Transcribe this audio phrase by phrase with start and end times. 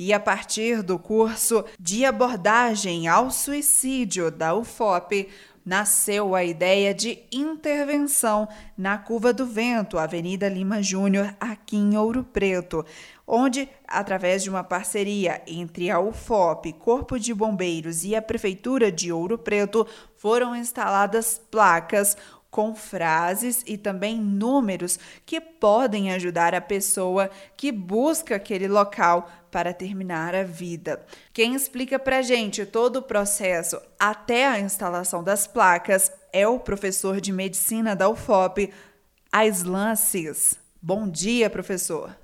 [0.00, 5.28] E a partir do curso de abordagem ao suicídio da UFOP,
[5.66, 12.22] nasceu a ideia de intervenção na Curva do Vento, Avenida Lima Júnior, aqui em Ouro
[12.22, 12.86] Preto,
[13.26, 19.12] onde, através de uma parceria entre a UFOP, Corpo de Bombeiros e a Prefeitura de
[19.12, 19.84] Ouro Preto,
[20.16, 22.16] foram instaladas placas
[22.50, 29.72] com frases e também números que podem ajudar a pessoa que busca aquele local para
[29.72, 31.04] terminar a vida.
[31.32, 37.20] Quem explica para gente todo o processo até a instalação das placas é o professor
[37.20, 38.72] de medicina da UFOP,
[39.32, 40.58] Aislan Assis.
[40.80, 42.14] Bom dia, professor.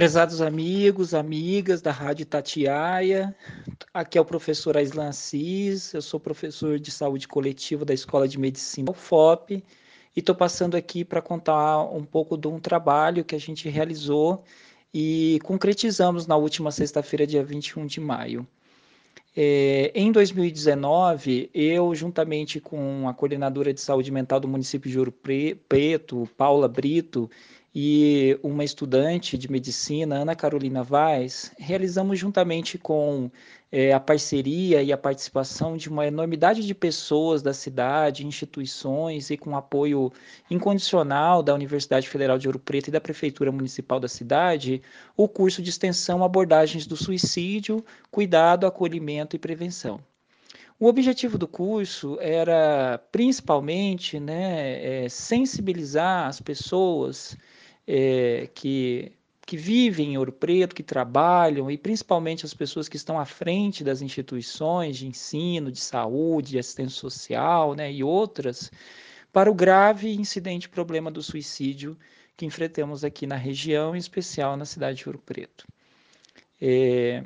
[0.00, 3.36] Prezados amigos, amigas da Rádio Tatiaia,
[3.92, 8.38] aqui é o professor Aislan Assis, eu sou professor de saúde coletiva da Escola de
[8.38, 9.62] Medicina UFOP e
[10.18, 14.42] estou passando aqui para contar um pouco de um trabalho que a gente realizou
[14.92, 18.48] e concretizamos na última sexta-feira, dia 21 de maio.
[19.36, 25.12] É, em 2019, eu, juntamente com a coordenadora de saúde mental do município de Ouro
[25.12, 27.30] Preto, Paula Brito,
[27.74, 33.30] e uma estudante de medicina, Ana Carolina Vaz, realizamos juntamente com
[33.70, 39.36] é, a parceria e a participação de uma enormidade de pessoas da cidade, instituições e
[39.36, 40.12] com apoio
[40.50, 44.82] incondicional da Universidade Federal de Ouro Preto e da Prefeitura Municipal da cidade,
[45.16, 50.00] o curso de extensão Abordagens do Suicídio, Cuidado, Acolhimento e Prevenção.
[50.80, 57.36] O objetivo do curso era principalmente né, é, sensibilizar as pessoas
[57.86, 59.12] é, que,
[59.46, 63.82] que vivem em Ouro Preto, que trabalham, e principalmente as pessoas que estão à frente
[63.82, 68.70] das instituições de ensino, de saúde, de assistência social né, e outras,
[69.32, 71.96] para o grave incidente problema do suicídio
[72.36, 75.66] que enfrentamos aqui na região, em especial na cidade de Ouro Preto.
[76.60, 77.22] É,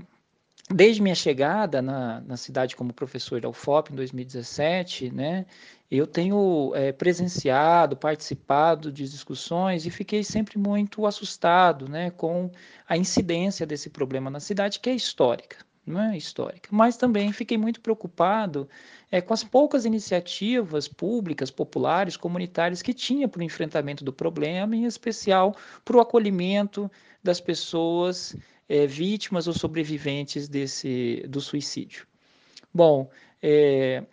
[0.70, 5.46] desde minha chegada na, na cidade como professor da UFOP em 2017, né,
[5.90, 12.50] eu tenho é, presenciado, participado de discussões e fiquei sempre muito assustado né, com
[12.88, 16.68] a incidência desse problema na cidade, que é histórica, não é histórica.
[16.72, 18.68] Mas também fiquei muito preocupado
[19.10, 24.74] é, com as poucas iniciativas públicas, populares, comunitárias que tinha para o enfrentamento do problema,
[24.74, 25.54] em especial
[25.84, 26.90] para o acolhimento
[27.22, 28.34] das pessoas
[28.68, 32.06] é, vítimas ou sobreviventes desse, do suicídio.
[32.72, 33.10] Bom,
[33.42, 34.04] é,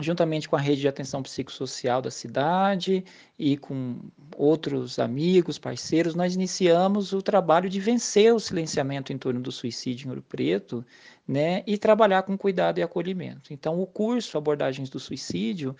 [0.00, 3.04] juntamente com a rede de atenção psicossocial da cidade
[3.38, 3.98] e com
[4.36, 10.06] outros amigos, parceiros, nós iniciamos o trabalho de vencer o silenciamento em torno do suicídio
[10.06, 10.84] em Ouro Preto,
[11.26, 13.52] né, e trabalhar com cuidado e acolhimento.
[13.52, 15.76] Então, o curso Abordagens do Suicídio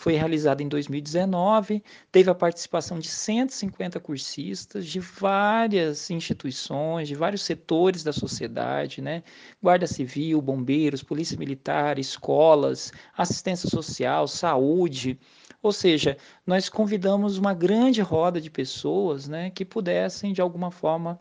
[0.00, 7.42] foi realizado em 2019, teve a participação de 150 cursistas de várias instituições, de vários
[7.42, 9.22] setores da sociedade, né?
[9.62, 15.18] Guarda Civil, bombeiros, Polícia Militar, escolas, assistência social, saúde.
[15.62, 16.16] Ou seja,
[16.46, 21.20] nós convidamos uma grande roda de pessoas né, que pudessem, de alguma forma,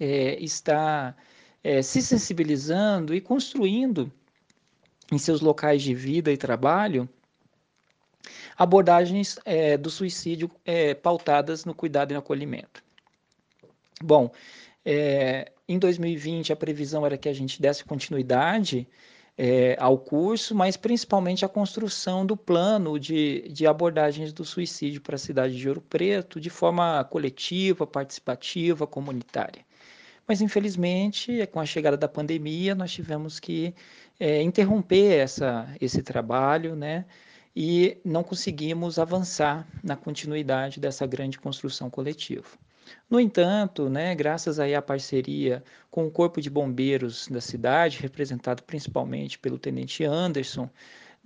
[0.00, 1.16] é, estar
[1.62, 4.12] é, se sensibilizando e construindo
[5.12, 7.08] em seus locais de vida e trabalho
[8.56, 12.82] abordagens é, do suicídio é, pautadas no cuidado e no acolhimento.
[14.02, 14.30] Bom,
[14.84, 18.86] é, em 2020 a previsão era que a gente desse continuidade
[19.38, 25.16] é, ao curso, mas principalmente a construção do plano de, de abordagens do suicídio para
[25.16, 29.64] a cidade de Ouro Preto de forma coletiva, participativa, comunitária.
[30.26, 33.74] Mas, infelizmente, com a chegada da pandemia, nós tivemos que
[34.18, 37.04] é, interromper essa, esse trabalho, né?
[37.56, 42.46] E não conseguimos avançar na continuidade dessa grande construção coletiva.
[43.08, 48.62] No entanto, né, graças aí à parceria com o Corpo de Bombeiros da cidade, representado
[48.62, 50.68] principalmente pelo Tenente Anderson,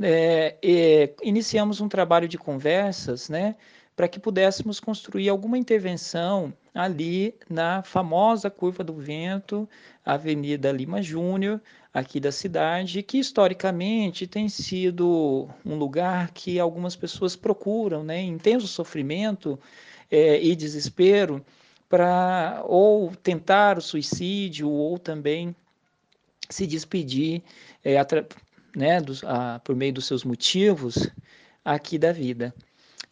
[0.01, 3.57] é, é, iniciamos um trabalho de conversas né,
[3.97, 9.69] para que pudéssemos construir alguma intervenção ali na famosa Curva do Vento,
[10.05, 11.61] Avenida Lima Júnior,
[11.93, 18.69] aqui da cidade, que historicamente tem sido um lugar que algumas pessoas procuram, né, intenso
[18.69, 19.59] sofrimento
[20.11, 21.45] é, e desespero,
[21.89, 25.55] para ou tentar o suicídio ou também
[26.49, 27.43] se despedir
[27.85, 27.97] é,
[28.77, 31.09] né, dos, a, por meio dos seus motivos
[31.65, 32.55] aqui da vida.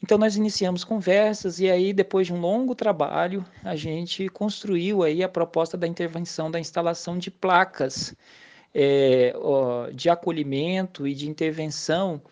[0.09, 5.23] Então nós iniciamos conversas e aí depois de um longo trabalho a gente construiu aí
[5.23, 8.17] a proposta da intervenção da instalação de placas
[8.75, 12.23] é, ó, de acolhimento e de intervenção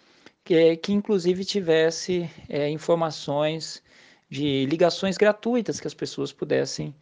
[0.43, 3.83] que, que inclusive tivesse é, informações
[4.31, 6.95] de ligações gratuitas que as pessoas pudessem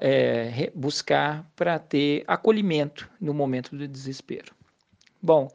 [0.00, 4.54] é, buscar para ter acolhimento no momento do desespero.
[5.20, 5.48] Bom,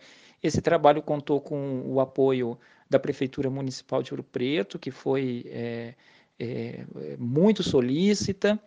[0.44, 2.60] esse trabalho contou com o apoio
[2.90, 5.94] da Prefeitura Municipal de Ouro Preto, que foi é,
[6.40, 6.86] é,
[7.18, 8.60] muito solícita,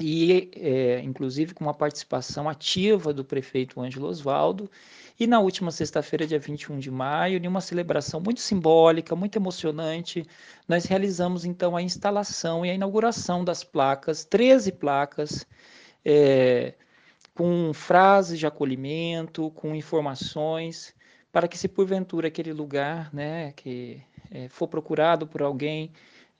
[0.00, 4.68] e é, inclusive com uma participação ativa do prefeito Ângelo Osvaldo.
[5.18, 10.26] E na última sexta-feira, dia 21 de maio, em uma celebração muito simbólica, muito emocionante,
[10.66, 15.46] nós realizamos então a instalação e a inauguração das placas, 13 placas,
[16.04, 16.74] é,
[17.34, 20.94] com frases de acolhimento, com informações,
[21.34, 24.00] para que se porventura aquele lugar né, que
[24.30, 25.90] é, for procurado por alguém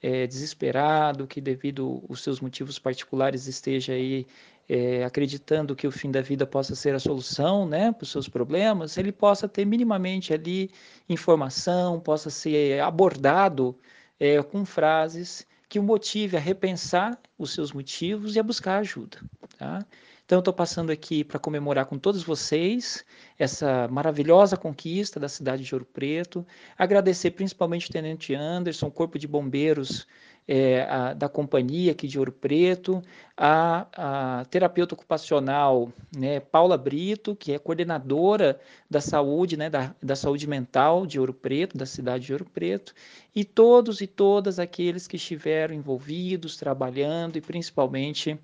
[0.01, 4.25] é, desesperado, que devido aos seus motivos particulares esteja aí
[4.69, 8.29] é, acreditando que o fim da vida possa ser a solução né, para os seus
[8.29, 10.71] problemas, ele possa ter minimamente ali
[11.09, 13.77] informação, possa ser abordado
[14.21, 19.19] é, com frases que o motive a repensar os seus motivos e a buscar ajuda.
[19.59, 19.85] Tá?
[20.25, 23.05] Então, eu estou passando aqui para comemorar com todos vocês
[23.39, 26.47] essa maravilhosa conquista da cidade de Ouro Preto.
[26.79, 30.07] Agradecer principalmente o Tenente Anderson, o Corpo de Bombeiros
[30.49, 33.03] é, a, da companhia aqui de Ouro Preto,
[33.37, 40.17] a, a terapeuta ocupacional né, Paula Brito, que é coordenadora da saúde, né, da, da
[40.17, 42.95] saúde mental de Ouro Preto, da cidade de Ouro Preto,
[43.35, 48.39] e todos e todas aqueles que estiveram envolvidos, trabalhando e principalmente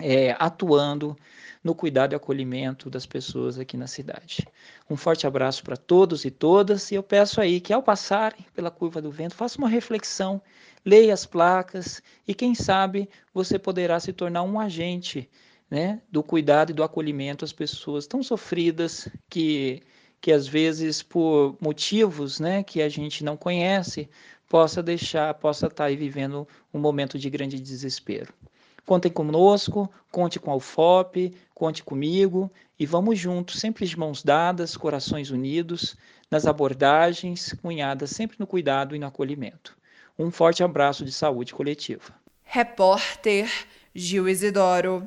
[0.00, 1.16] é, atuando
[1.62, 4.46] no cuidado e acolhimento das pessoas aqui na cidade.
[4.88, 8.70] Um forte abraço para todos e todas, e eu peço aí que ao passarem pela
[8.70, 10.40] curva do vento, faça uma reflexão,
[10.84, 15.28] leia as placas e quem sabe você poderá se tornar um agente
[15.70, 19.82] né, do cuidado e do acolhimento às pessoas tão sofridas que
[20.20, 24.08] que às vezes por motivos né, que a gente não conhece,
[24.48, 28.32] possa deixar, possa estar aí vivendo um momento de grande desespero.
[28.90, 34.76] Contem conosco, conte com a UFOP, conte comigo e vamos juntos, sempre de mãos dadas,
[34.76, 35.96] corações unidos,
[36.28, 39.78] nas abordagens, cunhadas sempre no cuidado e no acolhimento.
[40.18, 42.12] Um forte abraço de saúde coletiva.
[42.42, 43.48] Repórter
[43.94, 45.06] Gil Isidoro.